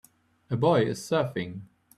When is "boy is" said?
0.57-0.99